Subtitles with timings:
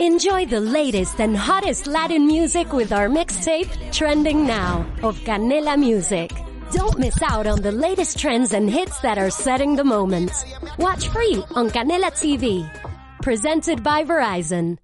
[0.00, 6.30] Enjoy the latest and hottest Latin music with our mixtape, Trending Now, of Canela Music.
[6.70, 10.30] Don't miss out on the latest trends and hits that are setting the moment.
[10.78, 12.64] Watch free on Canela TV.
[13.22, 14.78] Presented by Verizon.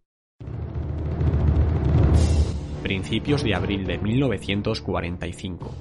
[2.83, 5.74] Principios de abril de 1945.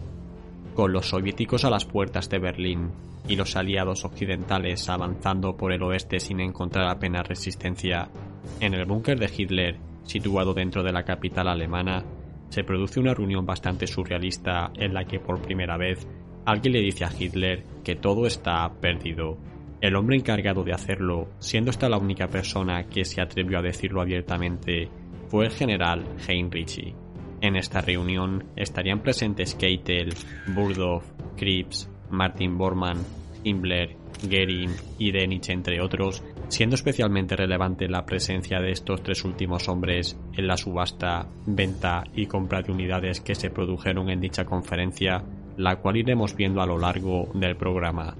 [0.75, 2.91] Con los soviéticos a las puertas de Berlín
[3.27, 8.11] y los aliados occidentales avanzando por el oeste sin encontrar apenas resistencia,
[8.59, 12.03] en el búnker de Hitler, situado dentro de la capital alemana,
[12.49, 16.07] se produce una reunión bastante surrealista en la que por primera vez
[16.45, 19.37] alguien le dice a Hitler que todo está perdido.
[19.81, 24.01] El hombre encargado de hacerlo, siendo esta la única persona que se atrevió a decirlo
[24.01, 24.89] abiertamente,
[25.27, 26.93] fue el general Heinrichi.
[27.41, 30.13] En esta reunión estarían presentes Keitel,
[30.55, 31.03] Burdoff,
[31.35, 32.99] Krebs, Martin Bormann,
[33.43, 39.67] Himmler, Goering y Denich, entre otros, siendo especialmente relevante la presencia de estos tres últimos
[39.69, 45.23] hombres en la subasta, venta y compra de unidades que se produjeron en dicha conferencia,
[45.57, 48.15] la cual iremos viendo a lo largo del programa.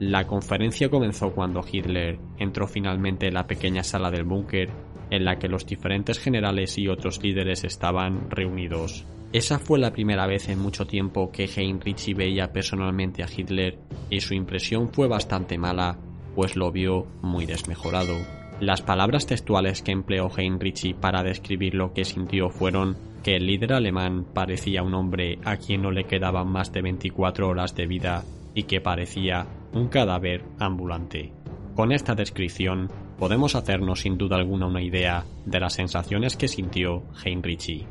[0.00, 4.70] La conferencia comenzó cuando Hitler entró finalmente en la pequeña sala del búnker
[5.10, 9.06] en la que los diferentes generales y otros líderes estaban reunidos.
[9.34, 14.20] Esa fue la primera vez en mucho tiempo que Heinrich veía personalmente a Hitler y
[14.20, 15.98] su impresión fue bastante mala,
[16.36, 18.14] pues lo vio muy desmejorado.
[18.60, 23.72] Las palabras textuales que empleó Heinrich para describir lo que sintió fueron que el líder
[23.72, 28.22] alemán parecía un hombre a quien no le quedaban más de 24 horas de vida
[28.54, 31.32] y que parecía un cadáver ambulante.
[31.74, 32.88] Con esta descripción
[33.18, 37.84] podemos hacernos sin duda alguna una idea de las sensaciones que sintió Heinrichi.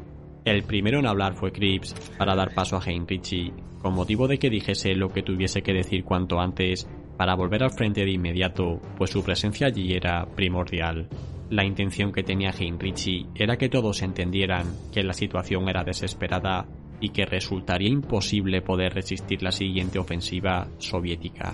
[0.45, 4.49] El primero en hablar fue Krebs para dar paso a Heinrichi, con motivo de que
[4.49, 6.85] dijese lo que tuviese que decir cuanto antes
[7.17, 11.07] para volver al frente de inmediato, pues su presencia allí era primordial.
[11.49, 16.65] La intención que tenía Heinrichi era que todos entendieran que la situación era desesperada
[16.99, 21.53] y que resultaría imposible poder resistir la siguiente ofensiva soviética.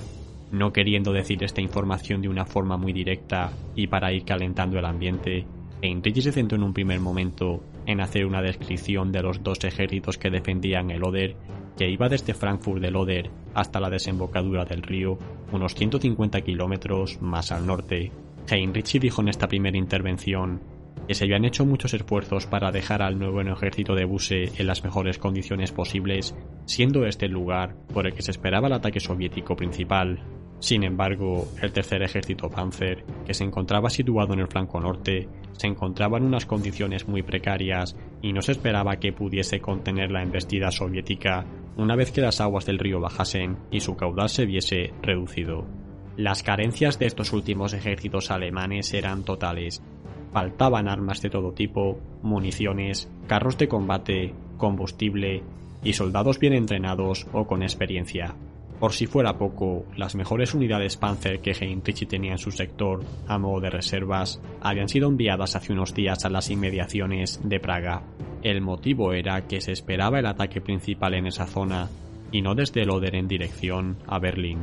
[0.51, 4.85] No queriendo decir esta información de una forma muy directa y para ir calentando el
[4.85, 5.45] ambiente,
[5.81, 10.19] Heinrich se centró en un primer momento en hacer una descripción de los dos ejércitos
[10.19, 11.35] que defendían el Oder,
[11.75, 15.17] que iba desde Frankfurt del Oder hasta la desembocadura del río,
[15.51, 18.11] unos 150 kilómetros más al norte.
[18.47, 20.61] Heinrich dijo en esta primera intervención
[21.07, 24.83] que se habían hecho muchos esfuerzos para dejar al nuevo ejército de Buse en las
[24.83, 26.35] mejores condiciones posibles,
[26.65, 30.19] siendo este el lugar por el que se esperaba el ataque soviético principal.
[30.59, 35.67] Sin embargo, el tercer ejército Panzer, que se encontraba situado en el flanco norte, se
[35.67, 40.71] encontraba en unas condiciones muy precarias y no se esperaba que pudiese contener la embestida
[40.71, 41.45] soviética
[41.77, 45.65] una vez que las aguas del río bajasen y su caudal se viese reducido.
[46.17, 49.81] Las carencias de estos últimos ejércitos alemanes eran totales.
[50.33, 55.41] Faltaban armas de todo tipo, municiones, carros de combate, combustible
[55.81, 58.35] y soldados bien entrenados o con experiencia.
[58.79, 63.37] Por si fuera poco, las mejores unidades Panzer que Heinrich tenía en su sector, a
[63.37, 68.03] modo de reservas, habían sido enviadas hace unos días a las inmediaciones de Praga.
[68.41, 71.89] El motivo era que se esperaba el ataque principal en esa zona
[72.31, 74.59] y no desde el Oder en dirección a Berlín.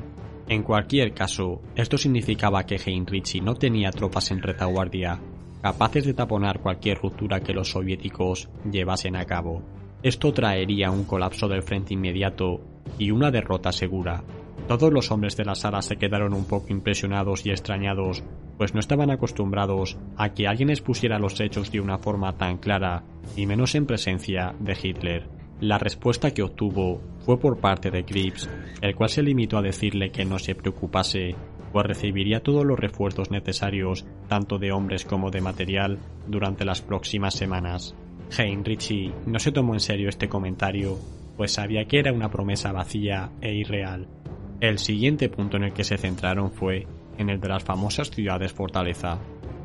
[0.48, 5.20] En cualquier caso, esto significaba que Heinrich no tenía tropas en retaguardia
[5.60, 9.62] capaces de taponar cualquier ruptura que los soviéticos llevasen a cabo.
[10.02, 12.60] Esto traería un colapso del frente inmediato
[12.98, 14.22] y una derrota segura.
[14.68, 18.24] Todos los hombres de la sala se quedaron un poco impresionados y extrañados,
[18.58, 23.04] pues no estaban acostumbrados a que alguien expusiera los hechos de una forma tan clara,
[23.36, 25.28] y menos en presencia de Hitler.
[25.60, 28.50] La respuesta que obtuvo fue por parte de Krebs,
[28.82, 31.36] el cual se limitó a decirle que no se preocupase,
[31.72, 37.34] pues recibiría todos los refuerzos necesarios, tanto de hombres como de material, durante las próximas
[37.34, 37.94] semanas.
[38.36, 40.98] Heinrich no se tomó en serio este comentario,
[41.36, 44.08] pues sabía que era una promesa vacía e irreal.
[44.60, 46.86] El siguiente punto en el que se centraron fue
[47.18, 49.18] en el de las famosas ciudades fortaleza.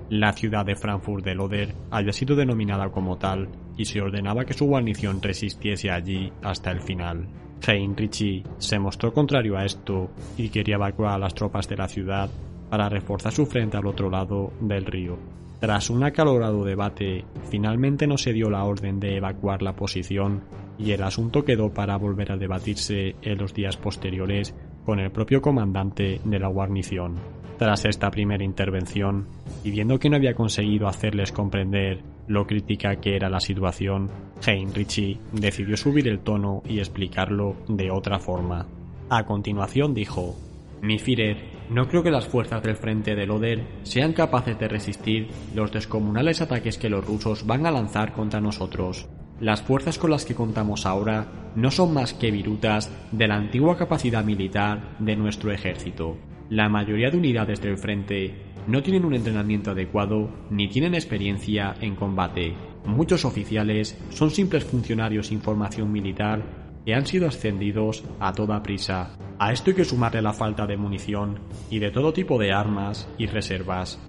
[0.09, 3.47] La ciudad de Frankfurt del Oder había sido denominada como tal
[3.77, 7.27] y se ordenaba que su guarnición resistiese allí hasta el final.
[7.65, 12.29] Heinrich se mostró contrario a esto y quería evacuar a las tropas de la ciudad
[12.69, 15.17] para reforzar su frente al otro lado del río.
[15.61, 20.41] Tras un acalorado debate, finalmente no se dio la orden de evacuar la posición
[20.79, 24.55] y el asunto quedó para volver a debatirse en los días posteriores
[24.87, 27.19] con el propio comandante de la guarnición.
[27.59, 29.27] Tras esta primera intervención,
[29.63, 34.09] y viendo que no había conseguido hacerles comprender lo crítica que era la situación,
[34.43, 38.65] Heinrich decidió subir el tono y explicarlo de otra forma.
[39.11, 40.35] A continuación dijo,
[40.81, 41.37] Mi Führer,
[41.71, 46.41] no creo que las fuerzas del frente del Oder sean capaces de resistir los descomunales
[46.41, 49.07] ataques que los rusos van a lanzar contra nosotros.
[49.39, 53.77] Las fuerzas con las que contamos ahora no son más que virutas de la antigua
[53.77, 56.17] capacidad militar de nuestro ejército.
[56.49, 58.35] La mayoría de unidades del frente
[58.67, 62.53] no tienen un entrenamiento adecuado ni tienen experiencia en combate.
[62.85, 69.17] Muchos oficiales son simples funcionarios sin formación militar que han sido ascendidos a toda prisa.
[69.39, 71.39] A esto hay que sumarle la falta de munición
[71.69, 73.99] y de todo tipo de armas y reservas.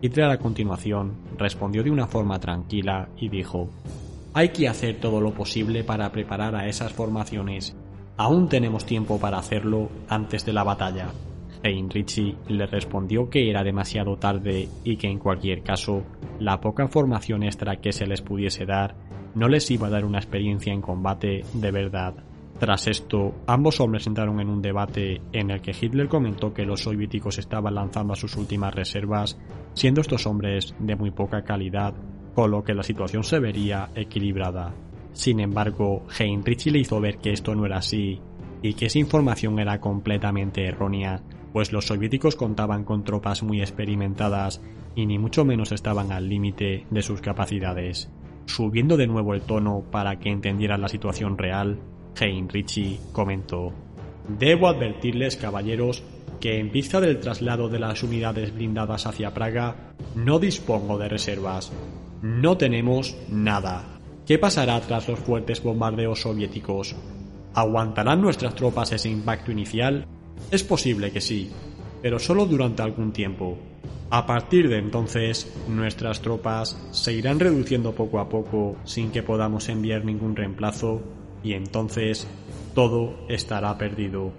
[0.00, 3.70] Hitler a continuación respondió de una forma tranquila y dijo,
[4.34, 7.76] hay que hacer todo lo posible para preparar a esas formaciones.
[8.16, 11.08] Aún tenemos tiempo para hacerlo antes de la batalla.
[11.62, 16.04] Heinrichi le respondió que era demasiado tarde y que en cualquier caso
[16.38, 18.94] la poca formación extra que se les pudiese dar
[19.34, 22.14] no les iba a dar una experiencia en combate de verdad.
[22.58, 26.82] Tras esto, ambos hombres entraron en un debate en el que Hitler comentó que los
[26.82, 29.38] soviéticos estaban lanzando a sus últimas reservas,
[29.74, 31.94] siendo estos hombres de muy poca calidad,
[32.34, 34.72] con lo que la situación se vería equilibrada.
[35.12, 38.20] Sin embargo, Heinrich le hizo ver que esto no era así
[38.62, 41.22] y que esa información era completamente errónea,
[41.52, 44.62] pues los soviéticos contaban con tropas muy experimentadas
[44.94, 48.10] y ni mucho menos estaban al límite de sus capacidades.
[48.46, 51.78] Subiendo de nuevo el tono para que entendieran la situación real,
[52.18, 53.72] Heinrichi comentó
[54.28, 56.02] Debo advertirles, caballeros,
[56.40, 61.72] que en vista del traslado de las unidades blindadas hacia Praga, no dispongo de reservas.
[62.22, 63.84] No tenemos nada.
[64.26, 66.96] ¿Qué pasará tras los fuertes bombardeos soviéticos?
[67.52, 70.06] ¿Aguantarán nuestras tropas ese impacto inicial?
[70.50, 71.50] Es posible que sí,
[72.04, 73.56] pero solo durante algún tiempo.
[74.10, 79.70] A partir de entonces, nuestras tropas se irán reduciendo poco a poco sin que podamos
[79.70, 81.00] enviar ningún reemplazo
[81.42, 82.28] y entonces
[82.74, 84.32] todo estará perdido.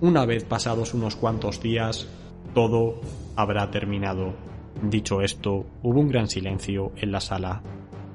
[0.00, 2.08] Una vez pasados unos cuantos días,
[2.52, 3.00] todo
[3.36, 4.34] habrá terminado.
[4.82, 7.62] Dicho esto, hubo un gran silencio en la sala.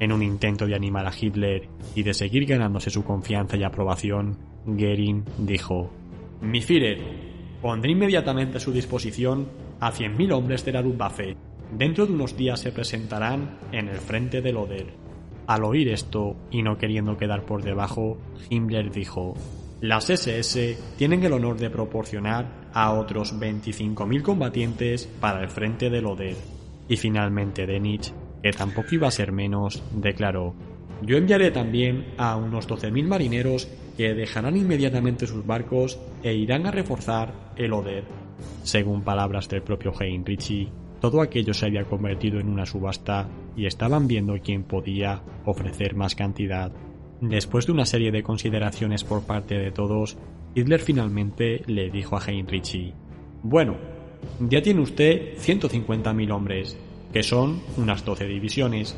[0.02, 4.36] En un intento de animar a Hitler y de seguir ganándose su confianza y aprobación,
[4.66, 5.90] Goering dijo:
[6.42, 7.29] Mi Führer,
[7.62, 9.48] pondré inmediatamente a su disposición
[9.80, 11.36] a 100.000 hombres de la Luftwaffe.
[11.78, 14.88] Dentro de unos días se presentarán en el frente del Oder.
[15.48, 18.18] Al oír esto y no queriendo quedar por debajo,
[18.50, 19.36] Himmler dijo:
[19.82, 26.06] Las SS tienen el honor de proporcionar a otros 25.000 combatientes para el frente del
[26.06, 26.36] Oder.
[26.88, 30.56] Y finalmente Denich, que tampoco iba a ser menos, declaró:
[31.01, 33.68] Yo enviaré también a unos 12.000 marineros
[33.98, 38.04] que dejarán inmediatamente sus barcos e irán a reforzar el Oder.
[38.63, 40.69] Según palabras del propio Heinrichi,
[41.00, 46.16] todo aquello se había convertido en una subasta y estaban viendo quién podía ofrecer más
[46.16, 46.72] cantidad.
[47.22, 50.18] Después de una serie de consideraciones por parte de todos,
[50.56, 52.94] Hitler finalmente le dijo a Heinrichi,
[53.44, 53.78] Bueno,
[54.40, 56.78] ya tiene usted 150.000 hombres,
[57.12, 58.95] que son unas 12 divisiones.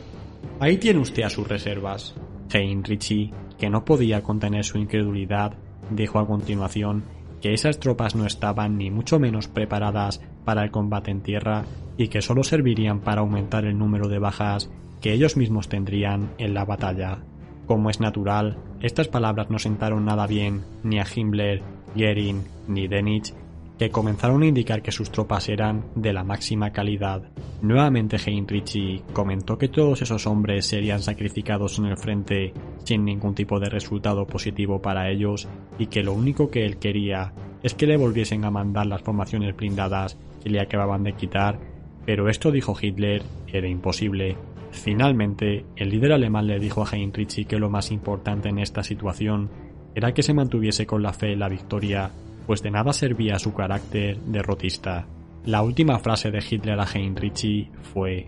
[0.59, 2.15] Ahí tiene usted a sus reservas.
[2.51, 5.53] Heinrichi, que no podía contener su incredulidad,
[5.89, 7.03] dijo a continuación
[7.41, 11.65] que esas tropas no estaban ni mucho menos preparadas para el combate en tierra
[11.97, 14.69] y que solo servirían para aumentar el número de bajas
[15.01, 17.19] que ellos mismos tendrían en la batalla.
[17.65, 21.63] Como es natural, estas palabras no sentaron nada bien ni a Himmler,
[21.95, 23.33] Goering ni Denich,
[23.81, 27.23] que comenzaron a indicar que sus tropas eran de la máxima calidad.
[27.63, 33.59] Nuevamente Heinrichi comentó que todos esos hombres serían sacrificados en el frente sin ningún tipo
[33.59, 35.47] de resultado positivo para ellos
[35.79, 37.33] y que lo único que él quería
[37.63, 41.59] es que le volviesen a mandar las formaciones blindadas que le acababan de quitar,
[42.05, 44.37] pero esto dijo Hitler era imposible.
[44.69, 49.49] Finalmente, el líder alemán le dijo a Heinrichi que lo más importante en esta situación
[49.95, 52.11] era que se mantuviese con la fe en la victoria
[52.51, 55.07] pues de nada servía su carácter derrotista.
[55.45, 58.27] La última frase de Hitler a Heinrichi fue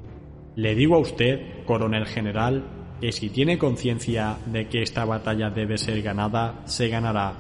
[0.56, 2.64] Le digo a usted, coronel general,
[3.02, 7.34] que si tiene conciencia de que esta batalla debe ser ganada, se ganará.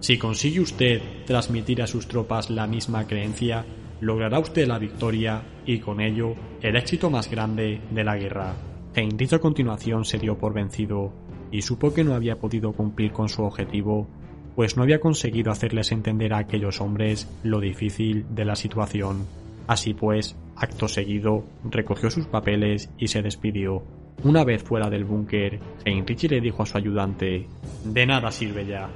[0.00, 3.66] Si consigue usted transmitir a sus tropas la misma creencia,
[4.00, 8.54] logrará usted la victoria y con ello el éxito más grande de la guerra.
[8.94, 11.12] Heinrich a continuación se dio por vencido
[11.52, 14.08] y supo que no había podido cumplir con su objetivo
[14.54, 19.26] pues no había conseguido hacerles entender a aquellos hombres lo difícil de la situación.
[19.66, 23.82] Así pues, acto seguido, recogió sus papeles y se despidió.
[24.22, 27.46] Una vez fuera del búnker, Heinrich le dijo a su ayudante,
[27.84, 28.88] De nada sirve ya.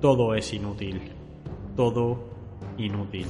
[0.00, 1.00] Todo es inútil.
[1.76, 2.30] Todo
[2.78, 3.26] inútil.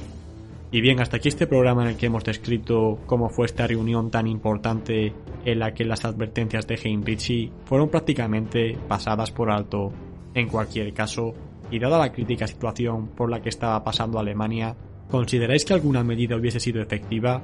[0.73, 4.09] Y bien, hasta aquí este programa en el que hemos descrito cómo fue esta reunión
[4.09, 5.13] tan importante
[5.43, 9.91] en la que las advertencias de Heinrich fueron prácticamente pasadas por alto.
[10.33, 11.33] En cualquier caso,
[11.71, 14.75] y dada la crítica situación por la que estaba pasando Alemania,
[15.11, 17.41] ¿Consideráis que alguna medida hubiese sido efectiva?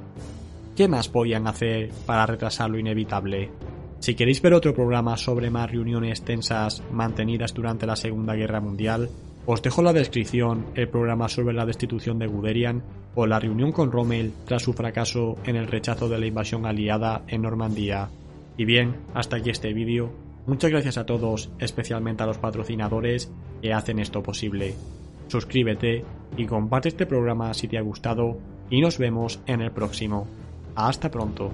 [0.74, 3.50] ¿Qué más podían hacer para retrasar lo inevitable?
[3.98, 9.10] Si queréis ver otro programa sobre más reuniones tensas mantenidas durante la Segunda Guerra Mundial,
[9.44, 12.82] os dejo en la descripción el programa sobre la destitución de Guderian
[13.14, 17.22] o la reunión con Rommel tras su fracaso en el rechazo de la invasión aliada
[17.28, 18.08] en Normandía.
[18.56, 20.27] Y bien, hasta aquí este vídeo.
[20.48, 24.74] Muchas gracias a todos, especialmente a los patrocinadores que hacen esto posible.
[25.26, 26.06] Suscríbete
[26.38, 28.38] y comparte este programa si te ha gustado
[28.70, 30.26] y nos vemos en el próximo.
[30.74, 31.50] Hasta pronto.